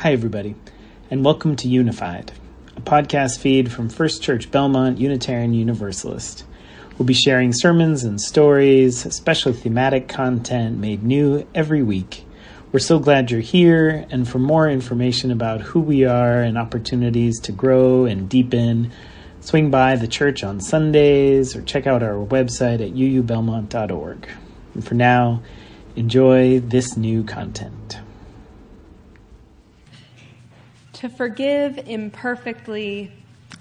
Hi, 0.00 0.12
everybody, 0.12 0.54
and 1.10 1.22
welcome 1.26 1.56
to 1.56 1.68
Unified, 1.68 2.32
a 2.74 2.80
podcast 2.80 3.38
feed 3.38 3.70
from 3.70 3.90
First 3.90 4.22
Church 4.22 4.50
Belmont 4.50 4.96
Unitarian 4.98 5.52
Universalist. 5.52 6.42
We'll 6.96 7.04
be 7.04 7.12
sharing 7.12 7.52
sermons 7.52 8.02
and 8.02 8.18
stories, 8.18 9.04
especially 9.04 9.52
thematic 9.52 10.08
content 10.08 10.78
made 10.78 11.02
new 11.02 11.46
every 11.54 11.82
week. 11.82 12.24
We're 12.72 12.78
so 12.78 12.98
glad 12.98 13.30
you're 13.30 13.40
here, 13.40 14.06
and 14.10 14.26
for 14.26 14.38
more 14.38 14.70
information 14.70 15.30
about 15.30 15.60
who 15.60 15.80
we 15.80 16.06
are 16.06 16.40
and 16.40 16.56
opportunities 16.56 17.38
to 17.40 17.52
grow 17.52 18.06
and 18.06 18.26
deepen, 18.26 18.90
swing 19.42 19.70
by 19.70 19.96
the 19.96 20.08
church 20.08 20.42
on 20.42 20.60
Sundays 20.60 21.54
or 21.54 21.60
check 21.60 21.86
out 21.86 22.02
our 22.02 22.14
website 22.14 22.80
at 22.80 22.94
uubelmont.org. 22.94 24.28
And 24.72 24.82
for 24.82 24.94
now, 24.94 25.42
enjoy 25.94 26.60
this 26.60 26.96
new 26.96 27.22
content. 27.22 28.00
To 31.00 31.08
forgive 31.08 31.78
imperfectly 31.88 33.10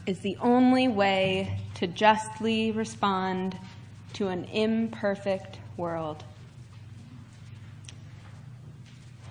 is 0.05 0.19
the 0.19 0.35
only 0.41 0.89
way 0.89 1.57
to 1.75 1.87
justly 1.87 2.73
respond 2.73 3.57
to 4.15 4.27
an 4.27 4.43
imperfect 4.43 5.57
world. 5.77 6.25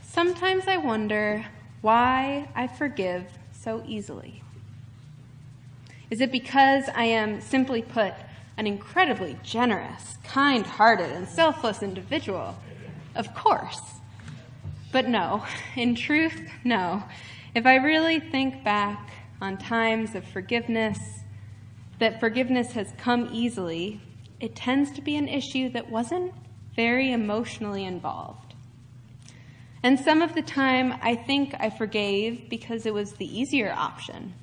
Sometimes 0.02 0.66
I 0.66 0.78
wonder 0.78 1.45
why 1.83 2.48
I 2.55 2.66
forgive 2.66 3.27
so 3.52 3.84
easily. 3.86 4.42
Is 6.09 6.22
it 6.22 6.33
because 6.33 6.84
I 6.95 7.05
am, 7.05 7.42
simply 7.42 7.83
put, 7.83 8.14
an 8.56 8.66
incredibly 8.66 9.36
generous, 9.42 10.16
kind 10.25 10.64
hearted, 10.64 11.12
and 11.12 11.28
selfless 11.28 11.83
individual? 11.83 12.56
Of 13.14 13.34
course. 13.34 13.83
But 14.92 15.09
no, 15.09 15.45
in 15.77 15.95
truth, 15.95 16.41
no. 16.64 17.02
If 17.55 17.65
I 17.65 17.77
really 17.77 18.20
think 18.20 18.62
back 18.62 19.11
on 19.41 19.56
times 19.56 20.15
of 20.15 20.25
forgiveness, 20.25 20.98
that 21.98 22.20
forgiveness 22.20 22.72
has 22.72 22.92
come 22.98 23.31
easily, 23.33 24.00
it 24.39 24.55
tends 24.55 24.91
to 24.92 25.00
be 25.00 25.17
an 25.17 25.28
issue 25.28 25.70
that 25.70 25.91
wasn't 25.91 26.33
very 26.77 27.11
emotionally 27.11 27.84
involved. 27.84 28.55
And 29.83 29.98
some 29.98 30.22
of 30.22 30.34
the 30.34 30.42
time, 30.42 30.95
I 31.03 31.14
think 31.14 31.55
I 31.59 31.70
forgave 31.70 32.48
because 32.50 32.84
it 32.84 32.92
was 32.92 33.12
the 33.12 33.39
easier 33.39 33.72
option. 33.72 34.34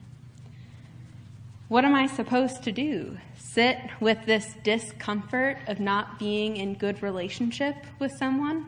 What 1.68 1.86
am 1.86 1.94
I 1.94 2.08
supposed 2.08 2.64
to 2.64 2.72
do? 2.72 3.18
Sit 3.38 3.78
with 4.00 4.26
this 4.26 4.56
discomfort 4.64 5.58
of 5.68 5.80
not 5.80 6.20
being 6.20 6.58
in 6.58 6.76
good 6.76 7.04
relationship 7.04 7.76
with 8.00 8.12
someone? 8.14 8.66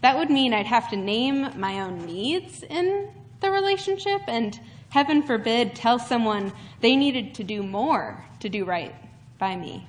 That 0.00 0.16
would 0.16 0.30
mean 0.30 0.54
I'd 0.54 0.66
have 0.66 0.90
to 0.90 0.96
name 0.96 1.58
my 1.58 1.80
own 1.80 2.06
needs 2.06 2.62
in 2.62 3.10
the 3.40 3.50
relationship 3.50 4.22
and 4.26 4.58
heaven 4.90 5.22
forbid 5.22 5.74
tell 5.74 5.98
someone 5.98 6.52
they 6.80 6.96
needed 6.96 7.34
to 7.34 7.44
do 7.44 7.62
more 7.62 8.24
to 8.40 8.48
do 8.48 8.64
right 8.64 8.94
by 9.38 9.56
me. 9.56 9.86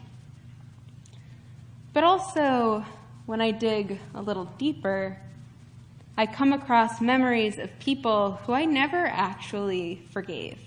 But 1.93 2.03
also, 2.03 2.85
when 3.25 3.41
I 3.41 3.51
dig 3.51 3.99
a 4.13 4.21
little 4.21 4.45
deeper, 4.57 5.17
I 6.17 6.25
come 6.25 6.53
across 6.53 6.99
memories 6.99 7.57
of 7.57 7.79
people 7.79 8.33
who 8.45 8.53
I 8.53 8.65
never 8.65 9.07
actually 9.07 10.01
forgave. 10.11 10.59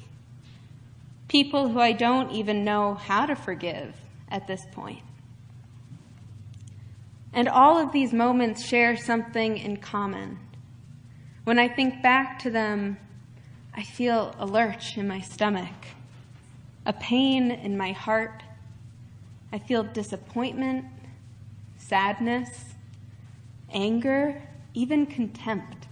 People 1.28 1.68
who 1.68 1.78
I 1.78 1.92
don't 1.92 2.32
even 2.32 2.64
know 2.64 2.94
how 2.94 3.26
to 3.26 3.36
forgive 3.36 3.94
at 4.30 4.46
this 4.46 4.64
point. 4.72 5.02
And 7.32 7.48
all 7.48 7.78
of 7.78 7.92
these 7.92 8.12
moments 8.12 8.64
share 8.66 8.96
something 8.96 9.56
in 9.56 9.78
common. 9.78 10.38
When 11.44 11.58
I 11.58 11.68
think 11.68 12.02
back 12.02 12.38
to 12.40 12.50
them, 12.50 12.98
I 13.74 13.82
feel 13.82 14.34
a 14.38 14.46
lurch 14.46 14.96
in 14.96 15.08
my 15.08 15.20
stomach, 15.20 15.74
a 16.86 16.92
pain 16.92 17.50
in 17.50 17.76
my 17.76 17.90
heart. 17.92 18.44
I 19.52 19.58
feel 19.58 19.82
disappointment, 19.82 20.84
sadness, 21.76 22.74
anger, 23.72 24.40
even 24.72 25.04
contempt. 25.04 25.88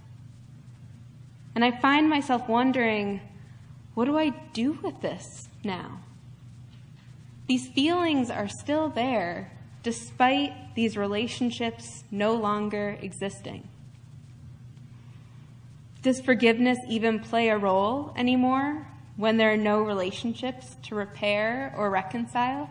And 1.53 1.65
I 1.65 1.71
find 1.71 2.09
myself 2.09 2.47
wondering, 2.47 3.19
what 3.93 4.05
do 4.05 4.17
I 4.17 4.29
do 4.53 4.79
with 4.81 5.01
this 5.01 5.49
now? 5.65 5.99
These 7.47 7.67
feelings 7.67 8.29
are 8.29 8.47
still 8.47 8.87
there 8.87 9.51
despite 9.83 10.75
these 10.75 10.95
relationships 10.95 12.05
no 12.09 12.35
longer 12.35 12.97
existing. 13.01 13.67
Does 16.01 16.19
forgiveness 16.19 16.79
even 16.87 17.19
play 17.19 17.49
a 17.49 17.57
role 17.57 18.13
anymore 18.15 18.87
when 19.17 19.37
there 19.37 19.53
are 19.53 19.57
no 19.57 19.81
relationships 19.81 20.75
to 20.83 20.95
repair 20.95 21.73
or 21.77 21.91
reconcile? 21.91 22.69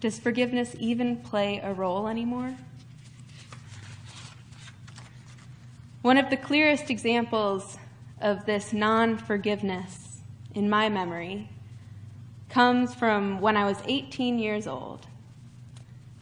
Does 0.00 0.18
forgiveness 0.18 0.74
even 0.78 1.18
play 1.18 1.60
a 1.62 1.74
role 1.74 2.08
anymore? 2.08 2.56
One 6.00 6.16
of 6.16 6.30
the 6.30 6.38
clearest 6.38 6.88
examples 6.88 7.76
of 8.18 8.46
this 8.46 8.72
non 8.72 9.18
forgiveness 9.18 10.20
in 10.54 10.70
my 10.70 10.88
memory 10.88 11.50
comes 12.48 12.94
from 12.94 13.42
when 13.42 13.58
I 13.58 13.66
was 13.66 13.76
18 13.86 14.38
years 14.38 14.66
old. 14.66 15.06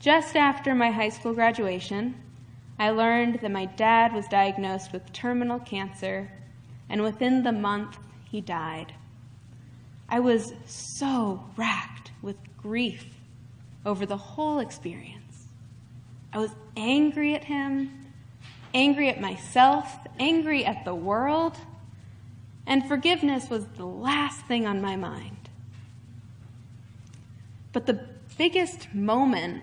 Just 0.00 0.34
after 0.34 0.74
my 0.74 0.90
high 0.90 1.08
school 1.08 1.34
graduation, 1.34 2.16
I 2.78 2.90
learned 2.90 3.40
that 3.40 3.50
my 3.50 3.64
dad 3.64 4.12
was 4.12 4.28
diagnosed 4.28 4.92
with 4.92 5.12
terminal 5.12 5.58
cancer, 5.58 6.30
and 6.88 7.02
within 7.02 7.42
the 7.42 7.52
month, 7.52 7.98
he 8.24 8.40
died. 8.40 8.94
I 10.08 10.20
was 10.20 10.52
so 10.64 11.44
racked 11.56 12.12
with 12.22 12.36
grief 12.56 13.06
over 13.84 14.06
the 14.06 14.16
whole 14.16 14.60
experience. 14.60 15.48
I 16.32 16.38
was 16.38 16.52
angry 16.76 17.34
at 17.34 17.44
him, 17.44 18.06
angry 18.72 19.08
at 19.08 19.20
myself, 19.20 19.98
angry 20.18 20.64
at 20.64 20.84
the 20.84 20.94
world, 20.94 21.56
and 22.66 22.86
forgiveness 22.86 23.50
was 23.50 23.66
the 23.76 23.86
last 23.86 24.44
thing 24.46 24.66
on 24.66 24.80
my 24.80 24.94
mind. 24.94 25.48
But 27.72 27.86
the 27.86 28.06
biggest 28.36 28.94
moment 28.94 29.62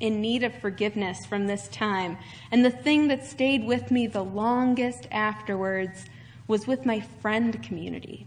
in 0.00 0.20
need 0.20 0.44
of 0.44 0.54
forgiveness 0.54 1.26
from 1.26 1.46
this 1.46 1.68
time. 1.68 2.16
And 2.50 2.64
the 2.64 2.70
thing 2.70 3.08
that 3.08 3.26
stayed 3.26 3.64
with 3.64 3.90
me 3.90 4.06
the 4.06 4.24
longest 4.24 5.06
afterwards 5.10 6.04
was 6.46 6.66
with 6.66 6.86
my 6.86 7.00
friend 7.20 7.62
community. 7.62 8.26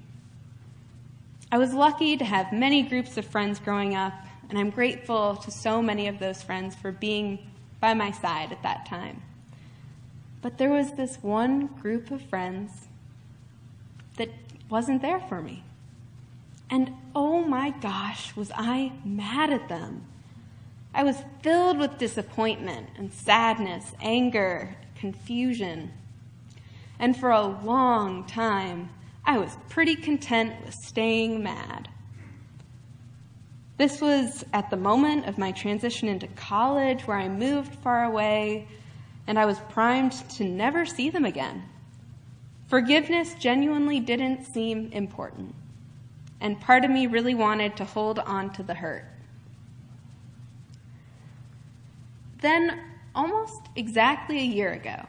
I 1.52 1.58
was 1.58 1.74
lucky 1.74 2.18
to 2.18 2.26
have 2.26 2.54
many 2.54 2.82
groups 2.84 3.18
of 3.18 3.26
friends 3.26 3.60
growing 3.60 3.96
up, 3.96 4.14
and 4.50 4.58
I'm 4.58 4.70
grateful 4.70 5.36
to 5.38 5.52
so 5.52 5.82
many 5.82 6.08
of 6.08 6.20
those 6.20 6.42
friends 6.42 6.76
for 6.76 6.92
being 6.92 7.40
by 7.80 7.94
my 7.94 8.12
side 8.12 8.52
at 8.52 8.64
that 8.64 8.86
time. 8.86 9.22
But 10.42 10.58
there 10.58 10.70
was 10.70 10.94
this 10.94 11.18
one 11.22 11.68
group 11.68 12.12
of 12.12 12.22
friends 12.22 12.72
that 14.18 14.30
wasn't 14.70 15.02
there 15.02 15.20
for 15.20 15.42
me. 15.42 15.64
And 16.70 16.94
oh 17.14 17.44
my 17.44 17.72
gosh, 17.72 18.36
was 18.36 18.52
I 18.56 18.94
mad 19.04 19.50
at 19.50 19.68
them. 19.68 20.06
I 20.94 21.04
was 21.04 21.24
filled 21.42 21.78
with 21.78 21.98
disappointment 21.98 22.90
and 22.98 23.12
sadness, 23.14 23.94
anger, 24.02 24.76
confusion. 24.96 25.92
And 27.00 27.16
for 27.16 27.32
a 27.32 27.46
long 27.46 28.26
time, 28.26 28.90
I 29.26 29.38
was 29.38 29.58
pretty 29.70 29.96
content 29.96 30.54
with 30.66 30.74
staying 30.74 31.42
mad. 31.42 31.90
This 33.78 34.02
was 34.02 34.46
at 34.54 34.70
the 34.70 34.78
moment 34.78 35.28
of 35.28 35.38
my 35.38 35.52
transition 35.52 36.08
into 36.08 36.28
college 36.28 37.08
where 37.08 37.18
I 37.18 37.30
moved 37.30 37.74
far 37.76 38.04
away 38.04 38.68
and 39.28 39.40
I 39.40 39.46
was 39.46 39.60
primed 39.70 40.12
to 40.32 40.44
never 40.44 40.86
see 40.86 41.10
them 41.10 41.26
again. 41.26 41.64
Forgiveness 42.68 43.34
genuinely 43.36 44.00
didn't 44.00 44.46
seem 44.46 44.92
important, 44.92 45.56
and 46.40 46.60
part 46.60 46.86
of 46.86 46.92
me 46.92 47.08
really 47.08 47.36
wanted 47.36 47.76
to 47.78 47.86
hold 47.86 48.20
on 48.20 48.52
to 48.54 48.64
the 48.64 48.74
hurt. 48.74 49.06
Then, 52.42 52.82
almost 53.16 53.62
exactly 53.76 54.40
a 54.40 54.44
year 54.44 54.74
ago, 54.74 55.08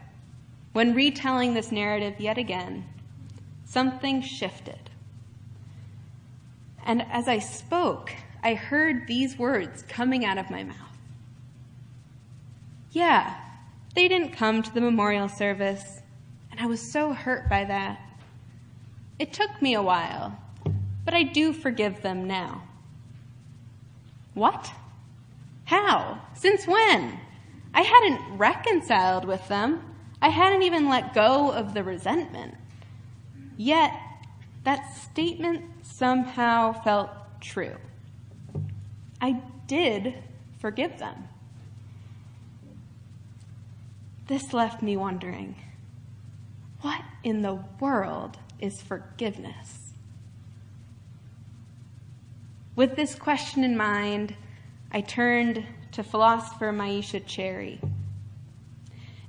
when 0.72 0.94
retelling 0.94 1.54
this 1.54 1.72
narrative 1.72 2.20
yet 2.20 2.38
again, 2.38 2.84
something 3.64 4.22
shifted. 4.22 4.90
And 6.84 7.02
as 7.10 7.28
I 7.28 7.38
spoke, 7.38 8.12
I 8.42 8.54
heard 8.54 9.06
these 9.06 9.38
words 9.38 9.82
coming 9.88 10.24
out 10.24 10.38
of 10.38 10.50
my 10.50 10.64
mouth. 10.64 10.76
Yeah, 12.90 13.34
they 13.94 14.08
didn't 14.08 14.32
come 14.32 14.62
to 14.62 14.74
the 14.74 14.80
memorial 14.80 15.28
service, 15.28 16.02
and 16.50 16.60
I 16.60 16.66
was 16.66 16.80
so 16.80 17.12
hurt 17.12 17.48
by 17.48 17.64
that. 17.64 18.00
It 19.18 19.32
took 19.32 19.62
me 19.62 19.74
a 19.74 19.82
while, 19.82 20.36
but 21.04 21.14
I 21.14 21.22
do 21.22 21.52
forgive 21.52 22.02
them 22.02 22.26
now. 22.26 22.62
What? 24.34 24.72
How? 25.72 26.20
Since 26.34 26.66
when? 26.66 27.18
I 27.72 27.80
hadn't 27.80 28.36
reconciled 28.36 29.24
with 29.24 29.48
them. 29.48 29.82
I 30.20 30.28
hadn't 30.28 30.64
even 30.64 30.90
let 30.90 31.14
go 31.14 31.50
of 31.50 31.72
the 31.72 31.82
resentment. 31.82 32.56
Yet, 33.56 33.90
that 34.64 34.94
statement 34.94 35.64
somehow 35.80 36.74
felt 36.82 37.08
true. 37.40 37.78
I 39.18 39.40
did 39.66 40.12
forgive 40.58 40.98
them. 40.98 41.26
This 44.26 44.52
left 44.52 44.82
me 44.82 44.98
wondering 44.98 45.56
what 46.82 47.00
in 47.24 47.40
the 47.40 47.64
world 47.80 48.36
is 48.60 48.82
forgiveness? 48.82 49.94
With 52.76 52.94
this 52.94 53.14
question 53.14 53.64
in 53.64 53.74
mind, 53.74 54.34
I 54.94 55.00
turned 55.00 55.64
to 55.92 56.02
philosopher 56.02 56.70
Myisha 56.70 57.24
Cherry. 57.24 57.80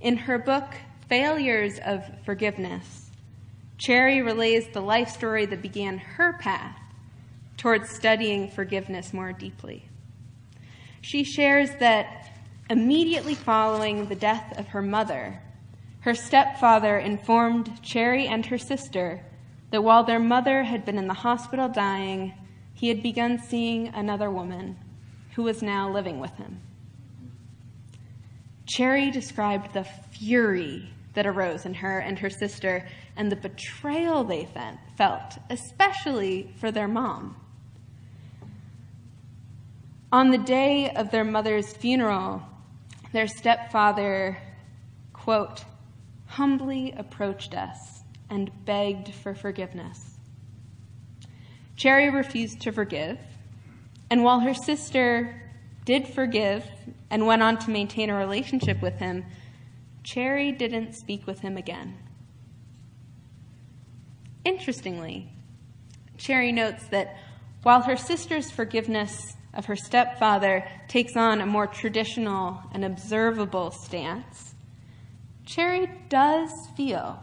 In 0.02 0.18
her 0.18 0.38
book, 0.38 0.76
Failures 1.08 1.80
of 1.86 2.04
Forgiveness, 2.26 3.10
Cherry 3.78 4.22
relays 4.22 4.68
the 4.68 4.82
life 4.82 5.08
story 5.08 5.46
that 5.46 5.62
began 5.62 6.00
her 6.00 6.34
path 6.34 6.78
towards 7.56 7.90
studying 7.90 8.50
forgiveness 8.50 9.14
more 9.14 9.32
deeply. 9.32 9.88
She 11.00 11.24
shares 11.24 11.70
that 11.80 12.30
immediately 12.70 13.34
following 13.34 14.10
the 14.10 14.16
death 14.16 14.60
of 14.60 14.68
her 14.68 14.82
mother, 14.82 15.42
her 16.02 16.14
stepfather 16.14 16.98
informed 16.98 17.82
Cherry 17.82 18.28
and 18.28 18.46
her 18.48 18.58
sister 18.58 19.24
that 19.72 19.82
while 19.84 20.04
their 20.04 20.20
mother 20.20 20.64
had 20.64 20.84
been 20.84 20.98
in 20.98 21.08
the 21.08 21.14
hospital 21.14 21.70
dying, 21.70 22.34
he 22.74 22.90
had 22.90 23.02
begun 23.02 23.40
seeing 23.40 23.88
another 23.88 24.30
woman 24.30 24.78
who 25.36 25.44
was 25.44 25.62
now 25.62 25.92
living 25.92 26.20
with 26.20 26.36
him. 26.38 26.62
Cherry 28.66 29.12
described 29.12 29.74
the 29.74 29.84
fury 29.84 30.90
that 31.14 31.28
arose 31.28 31.66
in 31.66 31.74
her 31.76 32.00
and 32.00 32.18
her 32.20 32.30
sister 32.30 32.88
and 33.16 33.32
the 33.32 33.36
betrayal 33.36 34.24
they 34.24 34.48
felt, 34.98 35.38
especially 35.50 36.54
for 36.58 36.72
their 36.72 36.88
mom. 36.88 37.36
On 40.12 40.32
the 40.32 40.38
day 40.38 40.92
of 40.92 41.12
their 41.12 41.24
mother's 41.24 41.74
funeral, 41.74 42.42
their 43.12 43.28
stepfather, 43.28 44.38
quote, 45.12 45.66
humbly 46.28 46.94
approached 46.98 47.54
us 47.54 48.04
and 48.30 48.52
begged 48.66 49.14
for 49.14 49.36
forgiveness. 49.36 50.18
Cherry 51.76 52.10
refused 52.10 52.62
to 52.62 52.72
forgive, 52.72 53.20
and 54.14 54.24
while 54.24 54.42
her 54.42 54.54
sister 54.54 55.42
did 55.86 56.08
forgive 56.08 56.64
and 57.10 57.26
went 57.26 57.42
on 57.42 57.58
to 57.58 57.72
maintain 57.72 58.12
a 58.12 58.16
relationship 58.16 58.80
with 58.80 59.00
him, 59.00 59.26
Cherry 60.04 60.52
didn't 60.52 60.94
speak 60.94 61.26
with 61.26 61.40
him 61.40 61.58
again. 61.58 61.98
Interestingly, 64.46 65.30
Cherry 66.16 66.52
notes 66.52 66.86
that 66.92 67.18
while 67.64 67.82
her 67.82 67.98
sister's 67.98 68.52
forgiveness 68.52 69.34
of 69.52 69.66
her 69.66 69.76
stepfather 69.76 70.64
takes 70.88 71.18
on 71.18 71.42
a 71.42 71.48
more 71.48 71.66
traditional 71.66 72.62
and 72.72 72.86
observable 72.86 73.72
stance, 73.72 74.54
Cherry 75.44 75.90
does 76.10 76.52
feel 76.78 77.18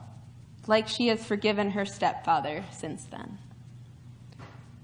like 0.67 0.89
she 0.89 1.07
has 1.07 1.25
forgiven 1.25 1.71
her 1.71 1.85
stepfather 1.85 2.65
since 2.73 3.05
then. 3.05 3.39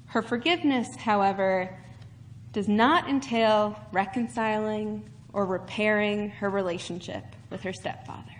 Her 0.06 0.22
forgiveness, 0.22 0.94
however, 0.94 1.76
does 2.56 2.68
not 2.68 3.06
entail 3.06 3.78
reconciling 3.92 5.04
or 5.34 5.44
repairing 5.44 6.30
her 6.30 6.48
relationship 6.48 7.22
with 7.50 7.60
her 7.60 7.72
stepfather. 7.74 8.32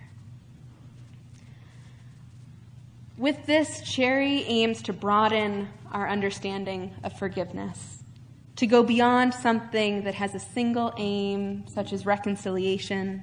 With 3.15 3.45
this, 3.45 3.81
Cherry 3.81 4.41
aims 4.45 4.81
to 4.81 4.93
broaden 4.93 5.69
our 5.91 6.09
understanding 6.09 6.95
of 7.03 7.15
forgiveness 7.19 7.99
to 8.55 8.65
go 8.65 8.81
beyond 8.81 9.35
something 9.35 10.05
that 10.05 10.15
has 10.15 10.33
a 10.33 10.39
single 10.39 10.95
aim, 10.97 11.67
such 11.67 11.93
as 11.93 12.07
reconciliation. 12.07 13.21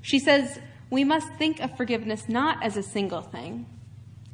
She 0.00 0.20
says 0.20 0.60
we 0.90 1.02
must 1.02 1.26
think 1.32 1.58
of 1.58 1.76
forgiveness 1.76 2.28
not 2.28 2.62
as 2.62 2.76
a 2.76 2.84
single 2.84 3.22
thing 3.22 3.66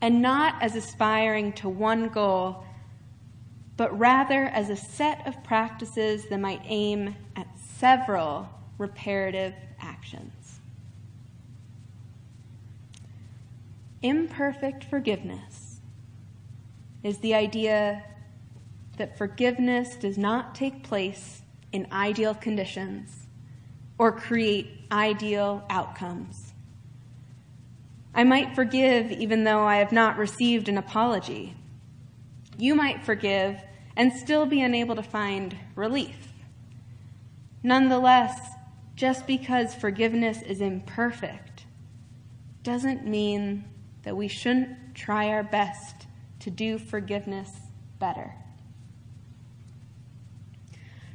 and 0.03 0.21
not 0.21 0.63
as 0.63 0.77
aspiring 0.77 1.55
to 1.55 1.71
one 1.71 2.09
goal, 2.09 2.67
but 3.81 3.99
rather 3.99 4.45
as 4.45 4.69
a 4.69 4.77
set 4.77 5.27
of 5.27 5.43
practices 5.43 6.27
that 6.27 6.39
might 6.39 6.61
aim 6.67 7.17
at 7.35 7.47
several 7.79 8.47
reparative 8.77 9.55
actions. 9.81 10.61
Imperfect 14.03 14.85
forgiveness 14.85 15.81
is 17.03 17.17
the 17.21 17.35
idea 17.35 18.05
that 18.99 19.17
forgiveness 19.17 19.97
does 19.97 20.19
not 20.19 20.55
take 20.55 20.83
place 20.83 21.41
in 21.73 21.87
ideal 21.91 22.35
conditions 22.35 23.29
or 23.97 24.13
create 24.13 24.69
ideal 24.93 25.65
outcomes. 25.71 26.53
I 28.15 28.25
might 28.25 28.55
forgive 28.55 29.11
even 29.11 29.45
though 29.45 29.65
I 29.65 29.77
have 29.77 29.91
not 29.91 30.19
received 30.19 30.69
an 30.69 30.77
apology. 30.77 31.55
You 32.59 32.75
might 32.75 33.03
forgive 33.03 33.59
and 34.01 34.15
still 34.15 34.47
be 34.47 34.63
unable 34.63 34.97
to 34.97 35.03
find 35.03 35.55
relief. 35.75 36.33
Nonetheless, 37.63 38.35
just 38.97 39.27
because 39.27 39.75
forgiveness 39.75 40.41
is 40.41 40.63
imperfect 40.63 41.67
doesn't 42.63 43.07
mean 43.07 43.63
that 44.03 44.17
we 44.17 44.27
shouldn't 44.27 44.95
try 44.95 45.29
our 45.29 45.43
best 45.43 46.07
to 46.39 46.51
do 46.51 46.79
forgiveness 46.79 47.51
better. 47.99 48.35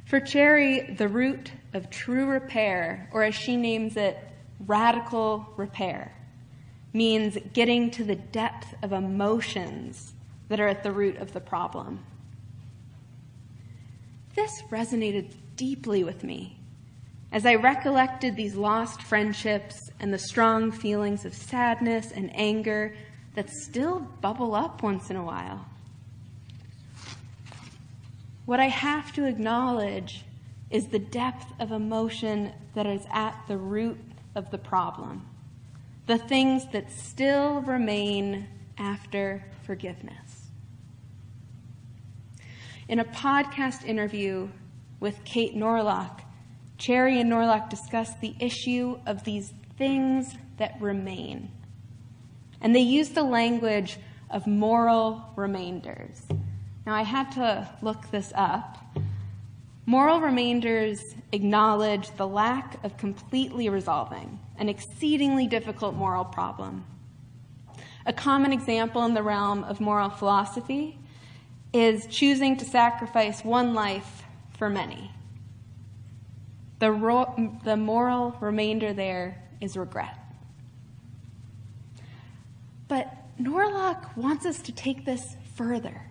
For 0.04 0.20
Cherry, 0.20 0.94
the 0.94 1.08
root 1.08 1.50
of 1.74 1.90
true 1.90 2.26
repair, 2.26 3.10
or 3.12 3.24
as 3.24 3.34
she 3.34 3.56
names 3.56 3.96
it, 3.96 4.16
radical 4.60 5.52
repair, 5.56 6.14
means 6.92 7.36
getting 7.52 7.90
to 7.90 8.04
the 8.04 8.14
depth 8.14 8.76
of 8.84 8.92
emotions 8.92 10.12
that 10.48 10.60
are 10.60 10.68
at 10.68 10.84
the 10.84 10.92
root 10.92 11.16
of 11.16 11.32
the 11.32 11.40
problem. 11.40 12.04
This 14.36 14.62
resonated 14.70 15.32
deeply 15.56 16.04
with 16.04 16.22
me 16.22 16.58
as 17.32 17.44
I 17.44 17.54
recollected 17.56 18.36
these 18.36 18.54
lost 18.54 19.02
friendships 19.02 19.90
and 19.98 20.12
the 20.12 20.18
strong 20.18 20.70
feelings 20.70 21.24
of 21.24 21.34
sadness 21.34 22.12
and 22.12 22.30
anger 22.34 22.94
that 23.34 23.50
still 23.50 24.00
bubble 24.20 24.54
up 24.54 24.82
once 24.82 25.10
in 25.10 25.16
a 25.16 25.24
while. 25.24 25.66
What 28.44 28.60
I 28.60 28.68
have 28.68 29.12
to 29.14 29.24
acknowledge 29.24 30.24
is 30.70 30.86
the 30.88 30.98
depth 30.98 31.52
of 31.58 31.72
emotion 31.72 32.52
that 32.74 32.86
is 32.86 33.02
at 33.12 33.36
the 33.48 33.56
root 33.56 33.98
of 34.34 34.50
the 34.50 34.58
problem, 34.58 35.26
the 36.06 36.18
things 36.18 36.64
that 36.72 36.92
still 36.92 37.62
remain 37.62 38.46
after 38.78 39.44
forgiveness. 39.64 40.25
In 42.88 43.00
a 43.00 43.04
podcast 43.04 43.84
interview 43.84 44.48
with 45.00 45.24
Kate 45.24 45.56
Norlock, 45.56 46.20
Cherry 46.78 47.20
and 47.20 47.28
Norlock 47.28 47.68
discussed 47.68 48.20
the 48.20 48.36
issue 48.38 49.00
of 49.06 49.24
these 49.24 49.52
things 49.76 50.36
that 50.58 50.80
remain. 50.80 51.50
And 52.60 52.76
they 52.76 52.80
used 52.80 53.16
the 53.16 53.24
language 53.24 53.98
of 54.30 54.46
moral 54.46 55.32
remainders. 55.34 56.22
Now, 56.86 56.94
I 56.94 57.02
had 57.02 57.32
to 57.32 57.68
look 57.82 58.08
this 58.12 58.32
up. 58.36 58.78
Moral 59.84 60.20
remainders 60.20 61.16
acknowledge 61.32 62.12
the 62.16 62.28
lack 62.28 62.84
of 62.84 62.96
completely 62.98 63.68
resolving 63.68 64.38
an 64.58 64.68
exceedingly 64.68 65.48
difficult 65.48 65.96
moral 65.96 66.24
problem. 66.24 66.84
A 68.06 68.12
common 68.12 68.52
example 68.52 69.04
in 69.06 69.14
the 69.14 69.24
realm 69.24 69.64
of 69.64 69.80
moral 69.80 70.08
philosophy 70.08 71.00
is 71.72 72.06
choosing 72.06 72.56
to 72.58 72.64
sacrifice 72.64 73.44
one 73.44 73.74
life 73.74 74.24
for 74.58 74.70
many. 74.70 75.10
The, 76.78 76.92
ro- 76.92 77.58
the 77.64 77.76
moral 77.76 78.36
remainder 78.40 78.92
there 78.92 79.42
is 79.60 79.76
regret. 79.76 80.18
But 82.88 83.12
Norlock 83.40 84.16
wants 84.16 84.46
us 84.46 84.60
to 84.62 84.72
take 84.72 85.04
this 85.04 85.36
further. 85.54 86.02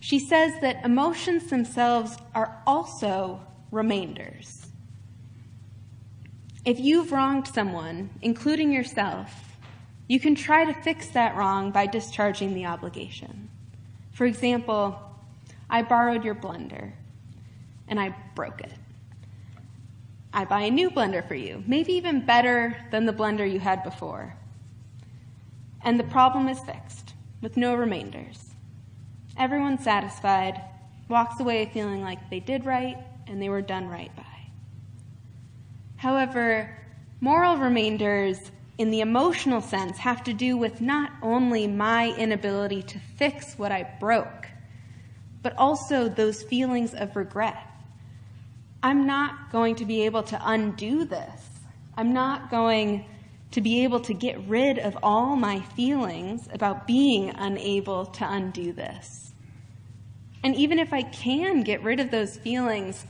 She 0.00 0.18
says 0.18 0.52
that 0.60 0.84
emotions 0.84 1.46
themselves 1.46 2.16
are 2.34 2.60
also 2.66 3.40
remainders. 3.70 4.66
If 6.64 6.78
you've 6.78 7.12
wronged 7.12 7.48
someone, 7.48 8.10
including 8.20 8.72
yourself, 8.72 9.56
you 10.08 10.20
can 10.20 10.34
try 10.34 10.64
to 10.64 10.74
fix 10.74 11.08
that 11.08 11.36
wrong 11.36 11.70
by 11.70 11.86
discharging 11.86 12.54
the 12.54 12.66
obligation. 12.66 13.48
For 14.12 14.26
example, 14.26 14.98
I 15.68 15.82
borrowed 15.82 16.24
your 16.24 16.34
blender 16.34 16.92
and 17.88 17.98
I 17.98 18.14
broke 18.34 18.60
it. 18.60 18.72
I 20.32 20.44
buy 20.44 20.62
a 20.62 20.70
new 20.70 20.90
blender 20.90 21.26
for 21.26 21.34
you, 21.34 21.62
maybe 21.66 21.92
even 21.94 22.24
better 22.24 22.76
than 22.90 23.04
the 23.04 23.12
blender 23.12 23.50
you 23.50 23.60
had 23.60 23.82
before. 23.82 24.34
And 25.82 25.98
the 25.98 26.04
problem 26.04 26.48
is 26.48 26.60
fixed 26.60 27.14
with 27.40 27.56
no 27.56 27.74
remainders. 27.74 28.54
Everyone's 29.36 29.82
satisfied, 29.82 30.60
walks 31.08 31.40
away 31.40 31.70
feeling 31.72 32.02
like 32.02 32.30
they 32.30 32.40
did 32.40 32.64
right 32.64 32.96
and 33.26 33.40
they 33.40 33.48
were 33.48 33.62
done 33.62 33.88
right 33.88 34.14
by. 34.16 34.22
However, 35.96 36.78
moral 37.20 37.56
remainders 37.56 38.50
in 38.78 38.90
the 38.90 39.00
emotional 39.00 39.60
sense 39.60 39.98
have 39.98 40.24
to 40.24 40.32
do 40.32 40.56
with 40.56 40.80
not 40.80 41.12
only 41.22 41.66
my 41.66 42.14
inability 42.16 42.82
to 42.82 42.98
fix 42.98 43.54
what 43.58 43.70
I 43.70 43.82
broke, 44.00 44.48
but 45.42 45.54
also 45.58 46.08
those 46.08 46.42
feelings 46.42 46.94
of 46.94 47.16
regret. 47.16 47.66
I'm 48.82 49.06
not 49.06 49.52
going 49.52 49.76
to 49.76 49.84
be 49.84 50.02
able 50.02 50.22
to 50.24 50.40
undo 50.42 51.04
this. 51.04 51.40
I'm 51.96 52.12
not 52.12 52.50
going 52.50 53.04
to 53.52 53.60
be 53.60 53.84
able 53.84 54.00
to 54.00 54.14
get 54.14 54.40
rid 54.48 54.78
of 54.78 54.96
all 55.02 55.36
my 55.36 55.60
feelings 55.60 56.48
about 56.52 56.86
being 56.86 57.30
unable 57.30 58.06
to 58.06 58.28
undo 58.28 58.72
this. 58.72 59.32
And 60.42 60.56
even 60.56 60.78
if 60.78 60.92
I 60.92 61.02
can 61.02 61.62
get 61.62 61.82
rid 61.82 62.00
of 62.00 62.10
those 62.10 62.36
feelings, 62.38 63.04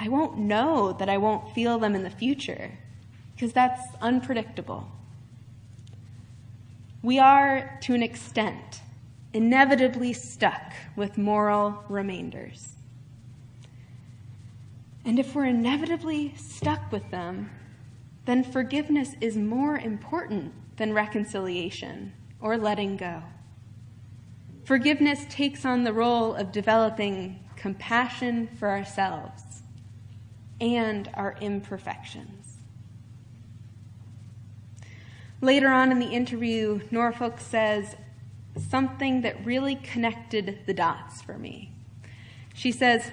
I 0.00 0.08
won't 0.08 0.36
know 0.36 0.92
that 0.94 1.08
I 1.08 1.16
won't 1.16 1.54
feel 1.54 1.78
them 1.78 1.94
in 1.94 2.02
the 2.02 2.10
future 2.10 2.72
because 3.42 3.52
that's 3.52 3.82
unpredictable. 4.00 4.88
We 7.02 7.18
are, 7.18 7.76
to 7.82 7.92
an 7.92 8.00
extent, 8.00 8.82
inevitably 9.32 10.12
stuck 10.12 10.72
with 10.94 11.18
moral 11.18 11.82
remainders. 11.88 12.76
And 15.04 15.18
if 15.18 15.34
we're 15.34 15.46
inevitably 15.46 16.34
stuck 16.36 16.92
with 16.92 17.10
them, 17.10 17.50
then 18.26 18.44
forgiveness 18.44 19.16
is 19.20 19.36
more 19.36 19.76
important 19.76 20.52
than 20.76 20.92
reconciliation 20.92 22.12
or 22.40 22.56
letting 22.56 22.96
go. 22.96 23.24
Forgiveness 24.62 25.26
takes 25.28 25.64
on 25.64 25.82
the 25.82 25.92
role 25.92 26.36
of 26.36 26.52
developing 26.52 27.40
compassion 27.56 28.50
for 28.56 28.70
ourselves 28.70 29.62
and 30.60 31.10
our 31.14 31.36
imperfections. 31.40 32.51
Later 35.42 35.70
on 35.70 35.90
in 35.90 35.98
the 35.98 36.06
interview, 36.06 36.78
Norlock 36.92 37.40
says 37.40 37.96
something 38.70 39.22
that 39.22 39.44
really 39.44 39.74
connected 39.74 40.60
the 40.66 40.72
dots 40.72 41.20
for 41.20 41.36
me. 41.36 41.72
She 42.54 42.70
says, 42.70 43.10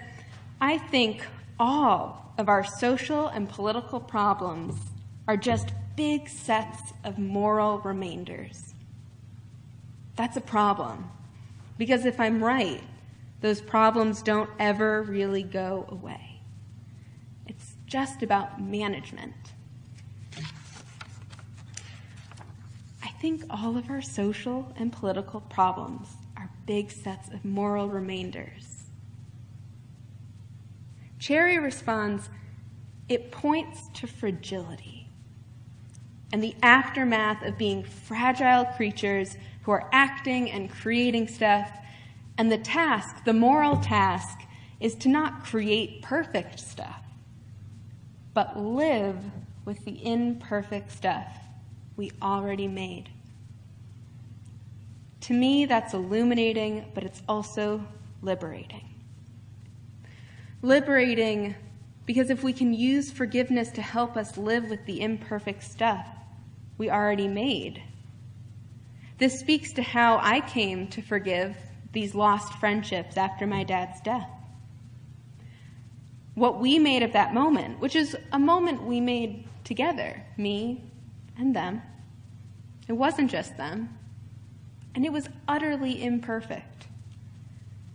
I 0.62 0.78
think 0.78 1.26
all 1.60 2.34
of 2.38 2.48
our 2.48 2.64
social 2.64 3.28
and 3.28 3.50
political 3.50 4.00
problems 4.00 4.76
are 5.28 5.38
just 5.38 5.74
big 5.96 6.30
sets 6.30 6.94
of 7.04 7.18
moral 7.18 7.80
remainders. 7.80 8.76
That's 10.16 10.38
a 10.38 10.42
problem. 10.42 11.10
Because 11.80 12.06
if 12.06 12.20
I'm 12.20 12.44
right, 12.44 12.84
those 13.42 13.60
problems 13.60 14.22
don't 14.22 14.52
ever 14.60 15.02
really 15.02 15.44
go 15.44 15.88
away. 15.90 16.42
It's 17.48 17.74
just 17.88 18.22
about 18.22 18.62
management. 18.62 19.34
Think 23.20 23.44
all 23.50 23.78
of 23.78 23.90
our 23.90 24.02
social 24.02 24.72
and 24.78 24.92
political 24.92 25.42
problems 25.42 26.08
are 26.38 26.50
big 26.66 26.90
sets 26.90 27.30
of 27.30 27.44
moral 27.44 27.90
remainders. 27.90 28.86
Cherry 31.20 31.60
responds, 31.60 32.30
it 33.10 33.32
points 33.32 33.90
to 33.96 34.08
fragility 34.08 35.10
and 36.32 36.44
the 36.44 36.56
aftermath 36.62 37.44
of 37.44 37.58
being 37.58 37.84
fragile 37.84 38.66
creatures 38.78 39.36
who 39.64 39.72
are 39.72 39.90
acting 39.92 40.50
and 40.52 40.72
creating 40.72 41.28
stuff. 41.28 41.70
And 42.38 42.52
the 42.52 42.58
task, 42.58 43.26
the 43.26 43.34
moral 43.34 43.78
task, 43.78 44.40
is 44.80 44.96
to 44.96 45.10
not 45.10 45.44
create 45.44 46.02
perfect 46.04 46.60
stuff, 46.60 47.02
but 48.34 48.58
live 48.58 49.18
with 49.66 49.84
the 49.84 50.06
imperfect 50.06 50.92
stuff 50.92 51.36
we 52.00 52.14
already 52.22 52.70
made. 52.70 53.10
To 55.20 55.34
me, 55.34 55.66
that's 55.66 55.94
illuminating, 55.94 56.90
but 56.94 57.04
it's 57.04 57.22
also 57.28 57.86
liberating. 58.22 58.88
Liberating 60.62 61.56
because 62.06 62.30
if 62.30 62.42
we 62.42 62.54
can 62.54 62.74
use 62.74 63.12
forgiveness 63.12 63.70
to 63.72 63.82
help 63.82 64.16
us 64.16 64.38
live 64.38 64.70
with 64.70 64.86
the 64.86 65.02
imperfect 65.02 65.62
stuff 65.62 66.08
we 66.78 66.90
already 66.90 67.28
made, 67.28 67.84
this 69.18 69.38
speaks 69.38 69.74
to 69.74 69.82
how 69.82 70.20
I 70.24 70.40
came 70.40 70.88
to 70.88 71.02
forgive 71.02 71.58
these 71.92 72.16
lost 72.16 72.54
friendships 72.54 73.18
after 73.18 73.46
my 73.46 73.66
dad's 73.66 74.00
death. 74.00 74.30
What 76.34 76.62
we 76.62 76.80
made 76.80 77.04
of 77.04 77.12
that 77.12 77.34
moment, 77.34 77.82
which 77.82 77.98
is 77.98 78.16
a 78.32 78.40
moment 78.40 78.84
we 78.84 79.02
made 79.02 79.50
together, 79.66 80.24
me 80.38 80.89
and 81.40 81.56
them. 81.56 81.82
It 82.88 82.94
wasn't 82.94 83.32
just 83.32 83.58
them. 83.58 83.98
And 84.94 85.06
it 85.06 85.14
was 85.14 85.30
utterly 85.48 86.04
imperfect. 86.04 86.88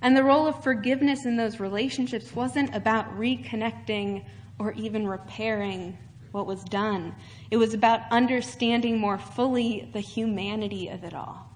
And 0.00 0.16
the 0.16 0.24
role 0.24 0.46
of 0.46 0.62
forgiveness 0.62 1.24
in 1.24 1.36
those 1.36 1.60
relationships 1.60 2.34
wasn't 2.34 2.74
about 2.74 3.18
reconnecting 3.18 4.24
or 4.58 4.72
even 4.72 5.06
repairing 5.06 5.98
what 6.32 6.46
was 6.46 6.64
done. 6.64 7.14
It 7.50 7.56
was 7.56 7.74
about 7.74 8.00
understanding 8.10 8.98
more 8.98 9.18
fully 9.18 9.88
the 9.92 10.00
humanity 10.00 10.88
of 10.88 11.04
it 11.04 11.14
all. 11.14 11.50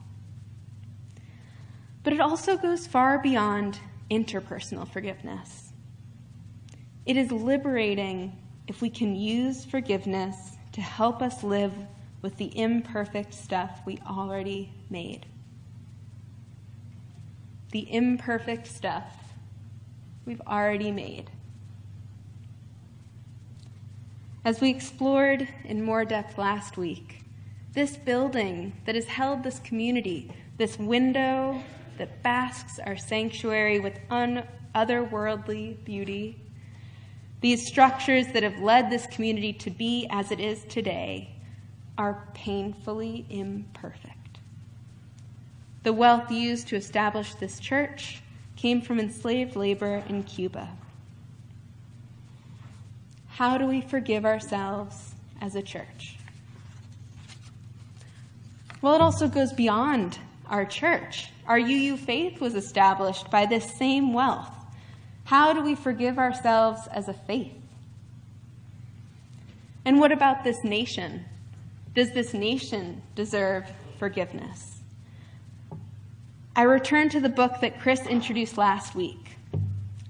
But 2.03 2.13
it 2.13 2.21
also 2.21 2.57
goes 2.57 2.87
far 2.87 3.19
beyond 3.19 3.79
interpersonal 4.11 4.89
forgiveness. 4.89 5.73
It 7.05 7.17
is 7.17 7.31
liberating 7.31 8.39
if 8.67 8.81
we 8.81 8.91
can 8.91 9.15
use 9.15 9.65
forgiveness 9.65 10.58
to 10.79 10.85
help 10.85 11.21
us 11.23 11.43
live 11.43 11.75
with 12.23 12.37
the 12.37 12.57
imperfect 12.57 13.35
stuff 13.35 13.81
we 13.85 13.99
already 14.09 14.73
made. 14.89 15.27
The 17.73 17.93
imperfect 17.93 18.69
stuff 18.69 19.13
we've 20.25 20.41
already 20.47 20.93
made. 20.93 21.33
As 24.45 24.61
we 24.61 24.71
explored 24.71 25.49
in 25.65 25.83
more 25.83 26.05
depth 26.05 26.39
last 26.39 26.77
week, 26.77 27.25
this 27.73 27.97
building 27.97 28.73
that 28.87 28.95
has 28.95 29.07
held 29.07 29.43
this 29.43 29.59
community, 29.59 30.31
this 30.59 30.79
window 30.79 31.61
that 31.97 32.23
basks 32.23 32.79
our 32.79 32.97
sanctuary 32.97 33.81
with 33.81 33.99
un- 34.11 34.47
otherworldly 34.77 35.83
beauty, 35.85 36.41
these 37.41 37.67
structures 37.67 38.27
that 38.29 38.43
have 38.43 38.59
led 38.59 38.91
this 38.91 39.07
community 39.07 39.53
to 39.53 39.71
be 39.71 40.07
as 40.11 40.33
it 40.33 40.41
is 40.41 40.65
today 40.65 41.31
are 41.97 42.29
painfully 42.35 43.27
imperfect. 43.31 44.39
The 45.85 45.93
wealth 45.93 46.31
used 46.31 46.69
to 46.69 46.77
establish 46.77 47.35
this 47.35 47.61
church 47.61 48.23
came 48.57 48.81
from 48.81 48.99
enslaved 48.99 49.55
labor 49.55 50.03
in 50.09 50.25
Cuba. 50.25 50.69
How 53.29 53.57
do 53.57 53.67
we 53.67 53.81
forgive 53.81 54.27
ourselves 54.27 55.15
as 55.41 55.55
a 55.55 55.63
church? 55.63 56.17
Well, 58.83 58.95
it 58.97 59.01
also 59.01 59.29
goes 59.29 59.53
beyond 59.53 60.19
our 60.49 60.65
church. 60.65 61.31
Our 61.47 61.59
UU 61.59 61.97
faith 61.97 62.41
was 62.41 62.55
established 62.55 63.31
by 63.31 63.47
this 63.47 63.77
same 63.77 64.13
wealth. 64.13 64.58
How 65.29 65.53
do 65.53 65.63
we 65.63 65.75
forgive 65.75 66.19
ourselves 66.19 66.87
as 66.91 67.07
a 67.07 67.13
faith? 67.13 67.53
And 69.85 70.01
what 70.01 70.11
about 70.11 70.43
this 70.43 70.65
nation? 70.65 71.27
Does 71.95 72.15
this 72.15 72.33
nation 72.33 73.03
deserve 73.15 73.71
forgiveness? 73.99 74.79
I 76.57 76.63
return 76.63 77.11
to 77.11 77.21
the 77.21 77.29
book 77.29 77.61
that 77.61 77.79
Chris 77.79 78.07
introduced 78.07 78.57
last 78.57 78.95
week. 78.95 79.37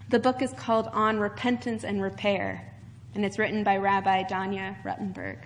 The 0.08 0.20
book 0.20 0.40
is 0.40 0.52
called 0.52 0.86
On 0.92 1.18
Repentance 1.18 1.82
and 1.82 2.00
Repair 2.00 2.72
and 3.16 3.24
it's 3.24 3.40
written 3.40 3.64
by 3.64 3.76
Rabbi 3.76 4.22
Danya 4.22 4.80
Ruttenberg. 4.84 5.38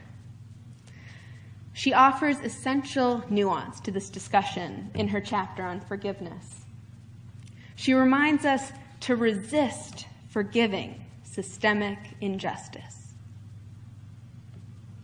She 1.72 1.94
offers 1.94 2.38
essential 2.40 3.24
nuance 3.30 3.80
to 3.80 3.90
this 3.90 4.10
discussion 4.10 4.90
in 4.94 5.08
her 5.08 5.22
chapter 5.22 5.62
on 5.62 5.80
forgiveness. 5.80 6.66
She 7.74 7.94
reminds 7.94 8.44
us 8.44 8.70
to 9.02 9.16
resist 9.16 10.06
forgiving 10.28 11.04
systemic 11.24 11.98
injustice. 12.20 13.14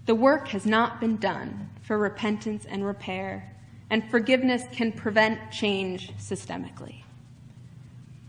The 0.07 0.15
work 0.15 0.49
has 0.49 0.67
not 0.67 1.01
been 1.01 1.17
done 1.17 1.71
for 1.83 1.99
repentance 1.99 2.65
and 2.65 2.85
repair, 2.85 3.55
and 3.91 4.11
forgiveness 4.11 4.65
can 4.73 4.93
prevent 4.93 5.51
change 5.51 6.13
systemically. 6.17 7.03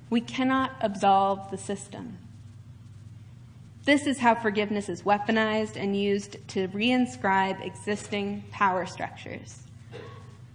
We 0.09 0.21
cannot 0.21 0.71
absolve 0.81 1.51
the 1.51 1.57
system 1.57 2.17
This 3.85 4.05
is 4.05 4.19
how 4.19 4.35
forgiveness 4.35 4.89
is 4.89 5.03
weaponized 5.03 5.75
and 5.75 5.99
used 5.99 6.37
to 6.49 6.67
reinscribe 6.69 7.65
existing 7.65 8.43
power 8.51 8.85
structures. 8.85 9.63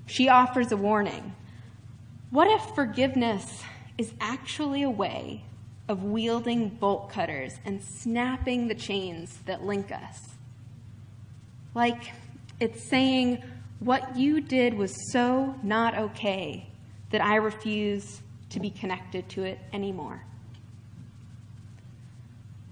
She 0.07 0.29
offers 0.29 0.71
a 0.71 0.77
warning. 0.77 1.35
What 2.31 2.49
if 2.49 2.75
forgiveness 2.75 3.63
is 3.99 4.13
actually 4.21 4.83
a 4.83 4.91
way 4.91 5.45
of 5.89 6.03
wielding 6.03 6.69
bolt 6.69 7.11
cutters 7.11 7.53
and 7.65 7.83
snapping 7.83 8.69
the 8.69 8.75
chains 8.75 9.39
that 9.47 9.63
link 9.63 9.93
us? 9.93 10.31
Like 11.75 12.13
it's 12.61 12.89
saying, 12.89 13.43
what 13.81 14.17
you 14.17 14.41
did 14.41 14.75
was 14.75 15.13
so 15.13 15.55
not 15.63 15.97
okay 15.97 16.69
that 17.11 17.21
I 17.21 17.37
refuse 17.37 18.23
to 18.51 18.61
be 18.61 18.71
connected 18.71 19.29
to 19.31 19.45
it 19.45 19.59
anymore. 19.73 20.25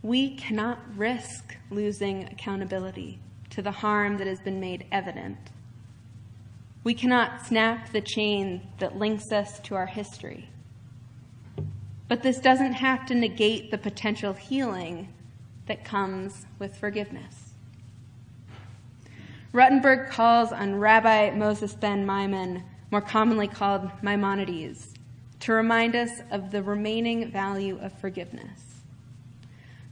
We 0.02 0.36
cannot 0.36 0.78
risk 0.96 1.56
losing 1.70 2.24
accountability 2.24 3.18
to 3.50 3.62
the 3.62 3.70
harm 3.70 4.18
that 4.18 4.26
has 4.26 4.40
been 4.40 4.58
made 4.58 4.86
evident. 4.90 5.38
We 6.82 6.94
cannot 6.94 7.46
snap 7.46 7.92
the 7.92 8.00
chain 8.00 8.66
that 8.78 8.96
links 8.96 9.30
us 9.30 9.60
to 9.60 9.74
our 9.74 9.86
history. 9.86 10.48
But 12.08 12.22
this 12.22 12.38
doesn't 12.38 12.74
have 12.74 13.06
to 13.06 13.14
negate 13.14 13.70
the 13.70 13.78
potential 13.78 14.32
healing 14.32 15.12
that 15.66 15.84
comes 15.84 16.46
with 16.58 16.76
forgiveness. 16.76 17.54
Ruttenberg 19.52 20.10
calls 20.10 20.50
on 20.50 20.80
Rabbi 20.80 21.30
Moses 21.30 21.74
ben 21.74 22.06
Maimon, 22.06 22.64
more 22.90 23.00
commonly 23.00 23.48
called 23.48 23.90
Maimonides, 24.02 24.94
to 25.40 25.52
remind 25.52 25.94
us 25.94 26.20
of 26.30 26.50
the 26.50 26.62
remaining 26.62 27.30
value 27.30 27.78
of 27.80 27.92
forgiveness. 27.92 28.60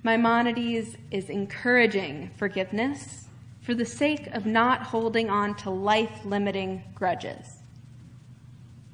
Maimonides 0.02 0.97
is 1.11 1.29
encouraging 1.29 2.31
forgiveness 2.37 3.26
for 3.61 3.75
the 3.75 3.85
sake 3.85 4.29
of 4.29 4.47
not 4.47 4.83
holding 4.83 5.29
on 5.29 5.55
to 5.57 5.69
life 5.69 6.25
limiting 6.25 6.83
grudges. 6.95 7.59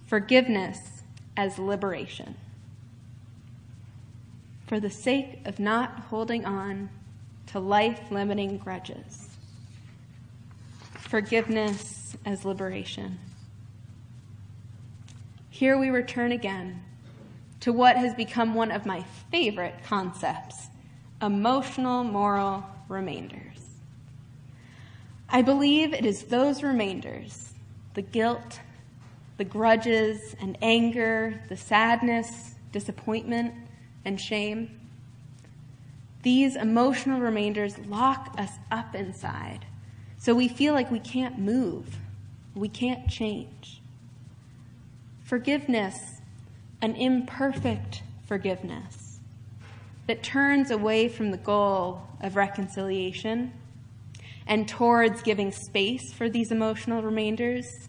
Forgiveness 0.06 1.02
as 1.36 1.58
liberation. 1.58 2.34
For 4.66 4.80
the 4.80 4.90
sake 4.90 5.40
of 5.44 5.60
not 5.60 6.00
holding 6.10 6.44
on 6.44 6.90
to 7.48 7.60
life 7.60 8.10
limiting 8.10 8.58
grudges. 8.58 9.28
Forgiveness 10.98 12.16
as 12.24 12.44
liberation. 12.44 13.18
Here 15.50 15.78
we 15.78 15.90
return 15.90 16.32
again 16.32 16.82
to 17.60 17.72
what 17.72 17.96
has 17.96 18.14
become 18.14 18.54
one 18.54 18.70
of 18.70 18.86
my 18.86 19.04
favorite 19.30 19.76
concepts 19.84 20.68
emotional 21.22 22.04
moral 22.04 22.62
remainders. 22.88 23.66
I 25.28 25.42
believe 25.42 25.94
it 25.94 26.04
is 26.04 26.24
those 26.24 26.62
remainders, 26.62 27.54
the 27.94 28.02
guilt, 28.02 28.60
the 29.38 29.44
grudges 29.44 30.36
and 30.40 30.58
anger, 30.60 31.40
the 31.48 31.56
sadness, 31.56 32.54
disappointment, 32.70 33.54
and 34.06 34.20
shame. 34.20 34.80
These 36.22 36.56
emotional 36.56 37.20
remainders 37.20 37.76
lock 37.78 38.34
us 38.38 38.52
up 38.70 38.94
inside, 38.94 39.66
so 40.16 40.34
we 40.34 40.48
feel 40.48 40.72
like 40.72 40.90
we 40.90 40.98
can't 40.98 41.38
move, 41.38 41.98
we 42.54 42.68
can't 42.68 43.08
change. 43.08 43.82
Forgiveness, 45.22 46.22
an 46.80 46.96
imperfect 46.96 48.02
forgiveness, 48.26 49.18
that 50.06 50.22
turns 50.22 50.70
away 50.70 51.08
from 51.08 51.30
the 51.30 51.36
goal 51.36 52.02
of 52.20 52.36
reconciliation 52.36 53.52
and 54.46 54.68
towards 54.68 55.22
giving 55.22 55.50
space 55.50 56.12
for 56.12 56.28
these 56.28 56.52
emotional 56.52 57.02
remainders. 57.02 57.88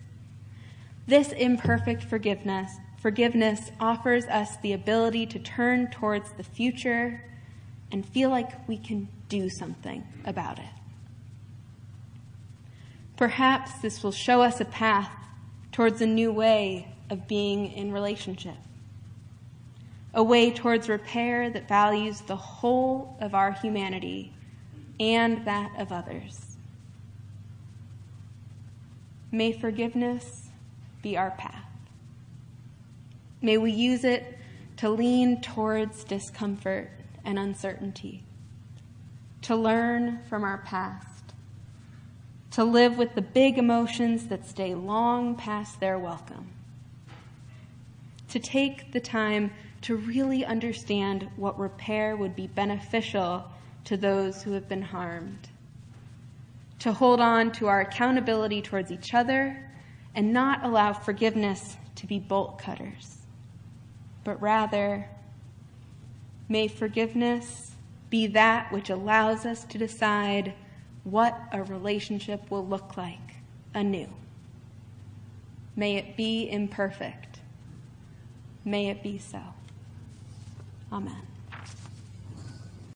This 1.05 1.31
imperfect 1.31 2.03
forgiveness, 2.03 2.71
forgiveness 3.07 3.71
offers 3.79 4.25
us 4.25 4.57
the 4.57 4.73
ability 4.73 5.25
to 5.25 5.39
turn 5.39 5.89
towards 5.89 6.29
the 6.31 6.43
future 6.43 7.23
and 7.89 8.05
feel 8.05 8.29
like 8.29 8.67
we 8.67 8.77
can 8.77 9.07
do 9.29 9.49
something 9.49 10.05
about 10.25 10.59
it. 10.59 10.65
Perhaps 13.15 13.75
this 13.75 14.03
will 14.03 14.11
show 14.11 14.41
us 14.41 14.59
a 14.59 14.65
path 14.65 15.09
towards 15.71 16.01
a 16.01 16.05
new 16.05 16.33
way 16.33 16.93
of 17.09 17.29
being 17.29 17.71
in 17.71 17.93
relationship 17.93 18.57
a 20.13 20.21
way 20.21 20.51
towards 20.51 20.89
repair 20.89 21.49
that 21.49 21.65
values 21.65 22.19
the 22.21 22.35
whole 22.35 23.15
of 23.21 23.33
our 23.33 23.53
humanity 23.53 24.33
and 24.99 25.45
that 25.45 25.71
of 25.79 25.93
others. 25.93 26.57
May 29.31 29.53
forgiveness 29.53 30.49
be 31.01 31.15
our 31.15 31.31
path. 31.31 31.56
May 33.41 33.57
we 33.57 33.71
use 33.71 34.03
it 34.03 34.37
to 34.77 34.89
lean 34.89 35.41
towards 35.41 36.03
discomfort 36.03 36.89
and 37.23 37.37
uncertainty, 37.37 38.23
to 39.43 39.55
learn 39.55 40.19
from 40.27 40.43
our 40.43 40.59
past, 40.59 41.33
to 42.51 42.63
live 42.63 42.97
with 42.97 43.13
the 43.13 43.21
big 43.21 43.57
emotions 43.57 44.27
that 44.27 44.47
stay 44.47 44.73
long 44.73 45.35
past 45.35 45.79
their 45.79 45.99
welcome, 45.99 46.47
to 48.29 48.39
take 48.39 48.91
the 48.91 48.99
time 48.99 49.51
to 49.81 49.95
really 49.95 50.43
understand 50.43 51.29
what 51.35 51.59
repair 51.59 52.15
would 52.15 52.35
be 52.35 52.47
beneficial 52.47 53.45
to 53.83 53.97
those 53.97 54.41
who 54.41 54.51
have 54.53 54.67
been 54.67 54.81
harmed. 54.81 55.49
To 56.79 56.91
hold 56.91 57.19
on 57.19 57.51
to 57.53 57.67
our 57.67 57.81
accountability 57.81 58.61
towards 58.61 58.91
each 58.91 59.13
other 59.13 59.63
and 60.15 60.33
not 60.33 60.63
allow 60.63 60.93
forgiveness 60.93 61.77
to 61.95 62.07
be 62.07 62.19
bolt 62.19 62.59
cutters, 62.59 63.16
but 64.27 64.41
rather, 64.41 65.07
may 66.49 66.67
forgiveness 66.67 67.71
be 68.09 68.27
that 68.27 68.69
which 68.73 68.89
allows 68.89 69.45
us 69.45 69.63
to 69.63 69.77
decide 69.77 70.53
what 71.05 71.39
a 71.53 71.63
relationship 71.63 72.51
will 72.51 72.67
look 72.67 72.97
like 72.97 73.35
anew. 73.73 74.09
May 75.77 75.95
it 75.95 76.17
be 76.17 76.49
imperfect. 76.49 77.39
May 78.65 78.89
it 78.89 79.01
be 79.01 79.17
so. 79.17 79.39
Amen. 80.91 81.36